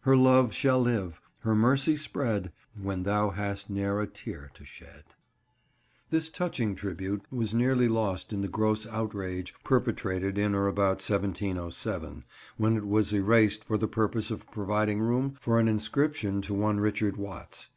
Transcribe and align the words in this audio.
Her 0.00 0.16
Love 0.16 0.54
shall 0.54 0.80
live, 0.80 1.20
her 1.40 1.54
mercy 1.54 1.96
spread, 1.96 2.50
When 2.80 3.02
thou 3.02 3.28
hast 3.28 3.68
ne're 3.68 4.00
a 4.00 4.06
teare 4.06 4.50
to 4.54 4.64
shed." 4.64 5.04
This 6.08 6.30
touching 6.30 6.74
tribute 6.74 7.26
was 7.30 7.52
nearly 7.54 7.86
lost 7.86 8.32
in 8.32 8.40
the 8.40 8.48
gross 8.48 8.86
outrage 8.86 9.54
perpetrated 9.64 10.38
in 10.38 10.54
or 10.54 10.66
about 10.66 11.04
1707, 11.06 12.24
when 12.56 12.78
it 12.78 12.86
was 12.86 13.12
erased 13.12 13.64
for 13.64 13.76
the 13.76 13.86
purpose 13.86 14.30
of 14.30 14.50
providing 14.50 14.98
room 15.02 15.36
for 15.38 15.60
an 15.60 15.68
inscription 15.68 16.40
to 16.40 16.54
one 16.54 16.80
Richard 16.80 17.18
Watts. 17.18 17.68